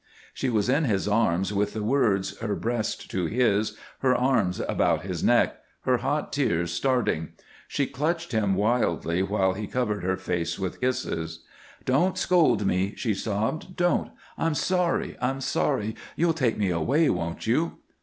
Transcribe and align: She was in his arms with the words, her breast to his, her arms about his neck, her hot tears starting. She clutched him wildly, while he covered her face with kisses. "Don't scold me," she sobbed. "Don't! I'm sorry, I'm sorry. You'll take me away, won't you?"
She 0.33 0.49
was 0.49 0.67
in 0.67 0.85
his 0.85 1.07
arms 1.07 1.53
with 1.53 1.73
the 1.73 1.83
words, 1.83 2.35
her 2.39 2.55
breast 2.55 3.11
to 3.11 3.27
his, 3.27 3.77
her 3.99 4.15
arms 4.15 4.59
about 4.59 5.03
his 5.03 5.23
neck, 5.23 5.57
her 5.81 5.97
hot 5.97 6.33
tears 6.33 6.71
starting. 6.73 7.33
She 7.67 7.85
clutched 7.85 8.31
him 8.31 8.55
wildly, 8.55 9.21
while 9.21 9.53
he 9.53 9.67
covered 9.67 10.03
her 10.03 10.17
face 10.17 10.57
with 10.57 10.81
kisses. 10.81 11.41
"Don't 11.85 12.17
scold 12.17 12.65
me," 12.65 12.95
she 12.97 13.13
sobbed. 13.13 13.75
"Don't! 13.75 14.09
I'm 14.39 14.55
sorry, 14.55 15.17
I'm 15.21 15.39
sorry. 15.39 15.95
You'll 16.15 16.33
take 16.33 16.57
me 16.57 16.71
away, 16.71 17.07
won't 17.11 17.45
you?" 17.45 17.77